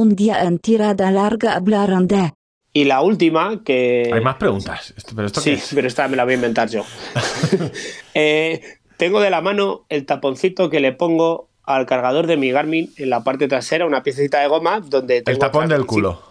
[0.00, 2.32] Un día en tirada larga hablaron de...
[2.72, 4.08] Y la última, que...
[4.10, 4.94] Hay más preguntas.
[4.96, 5.72] Esto- ¿Pero esto qué Sí, es?
[5.74, 6.84] pero esta me la voy a inventar yo.
[8.14, 8.62] Eh,
[8.96, 13.10] tengo de la mano el taponcito que le pongo al cargador de mi Garmin en
[13.10, 16.22] la parte trasera, una piececita de goma donde El tengo tapón otra- del culo.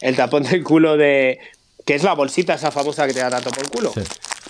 [0.00, 1.38] El tapón del culo de...
[1.84, 3.92] que es la bolsita esa famosa que te da tanto por el culo.
[3.92, 4.00] Sí.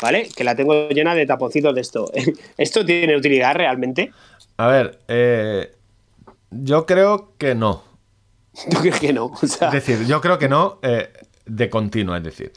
[0.01, 0.29] ¿Vale?
[0.37, 2.11] Que la tengo llena de taponcitos de esto.
[2.57, 4.13] ¿Esto tiene utilidad realmente?
[4.57, 5.73] A ver, eh,
[6.53, 7.88] yo creo que no.
[8.71, 9.27] ¿Tú crees que no?
[9.27, 11.13] O sea, Es decir, yo creo que no eh,
[11.47, 12.17] de continuo.
[12.17, 12.53] Es decir,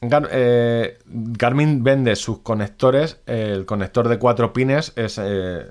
[0.00, 3.18] Gar- eh, Garmin vende sus conectores.
[3.26, 5.70] eh, el conector de cuatro pines es eh,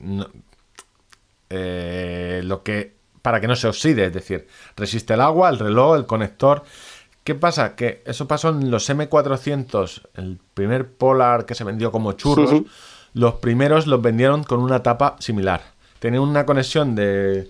[0.00, 0.28] no-
[1.50, 4.06] lo que para que no se oxide.
[4.06, 6.62] Es decir, resiste el agua, el reloj, el conector.
[7.24, 7.76] ¿Qué pasa?
[7.76, 12.62] Que eso pasó en los M400, el primer Polar que se vendió como churros.
[13.14, 15.62] Los primeros los vendieron con una tapa similar.
[16.00, 17.48] Tenían una conexión de,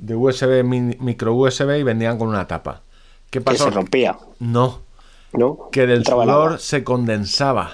[0.00, 2.82] de USB, micro USB y vendían con una tapa.
[3.30, 3.64] ¿Qué que pasó?
[3.64, 4.82] se rompía, No,
[5.32, 5.58] ¿no?
[5.70, 6.58] que del Entraba sudor agua.
[6.58, 7.72] se condensaba.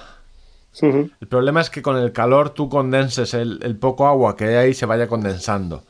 [1.20, 4.55] El problema es que con el calor tú condenses el, el poco agua que hay
[4.56, 5.84] ahí se vaya condensando.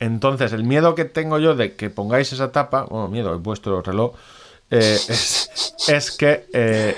[0.00, 3.82] Entonces, el miedo que tengo yo de que pongáis esa tapa, bueno, miedo, es vuestro
[3.82, 4.14] reloj,
[4.70, 5.50] eh, es,
[5.88, 6.96] es que eh,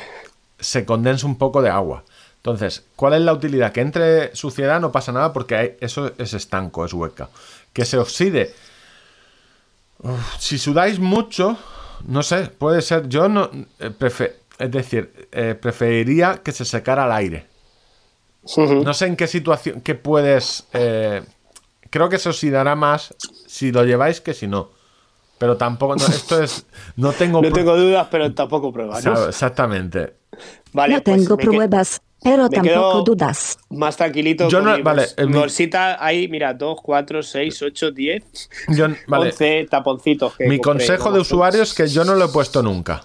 [0.58, 2.04] se condense un poco de agua.
[2.47, 3.72] Entonces, ¿cuál es la utilidad?
[3.72, 7.28] Que entre suciedad no pasa nada porque hay- eso es estanco, es hueca.
[7.72, 8.55] Que se oxide.
[9.98, 11.58] Uf, si sudáis mucho,
[12.06, 13.08] no sé, puede ser.
[13.08, 13.50] Yo no.
[13.80, 13.91] eh,
[14.61, 17.47] es decir, eh, preferiría que se secara al aire.
[18.56, 20.69] No sé en qué situación, qué puedes...
[20.72, 21.22] eh,
[21.91, 23.12] creo que se oxidará más
[23.48, 24.70] si lo lleváis que si no.
[25.38, 26.64] Pero tampoco, no, esto es...
[26.94, 27.42] No tengo...
[27.42, 30.14] No tengo dudas, pero tampoco pruebas, Exactamente.
[30.72, 33.58] Vale, no pues tengo que- pruebas, pero me tampoco quedo- dudas.
[33.70, 34.48] Más tranquilito.
[34.48, 38.22] Yo con no- mi vale, bols- mi bolsita hay, mira, 2, 4, 6, 8, 10,
[38.69, 40.36] Yo, vale, 11 taponcitos.
[40.36, 43.04] que mi consejo de usuario es que yo no lo he puesto nunca.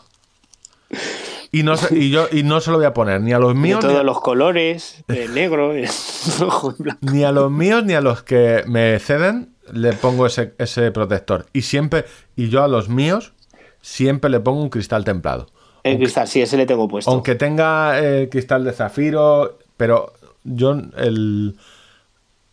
[1.54, 3.54] Y no, se- y yo, y no se lo voy a poner ni a los
[3.54, 5.74] De míos, ni todos a, los colores, negro,
[6.40, 7.00] rojo y blanco.
[7.12, 11.46] ni a los míos, ni a los que me ceden, le pongo ese, ese protector.
[11.54, 12.06] Y siempre,
[12.38, 13.34] y yo a los míos,
[13.82, 15.48] siempre le pongo un cristal templado.
[15.84, 17.10] El cristal, sí, ese le tengo puesto.
[17.12, 21.56] Aunque tenga eh, cristal de zafiro, pero yo el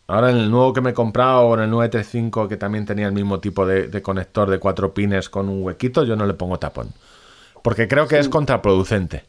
[0.07, 3.05] ahora en el nuevo que me he comprado o en el 935 que también tenía
[3.05, 6.33] el mismo tipo de, de conector de cuatro pines con un huequito, yo no le
[6.33, 6.91] pongo tapón.
[7.61, 9.23] Porque creo que es contraproducente.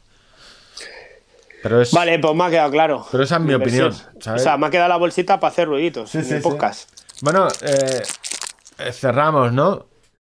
[1.61, 3.05] Pero es Vale, pues me ha quedado claro.
[3.11, 4.41] Pero esa es mi opinión, ¿sabes?
[4.41, 6.89] O sea, me ha quedado la bolsita para hacer ruiditos Sí, en sí, el podcast.
[7.21, 8.01] Bueno, eh,
[8.79, 9.85] eh, cerramos, ¿no?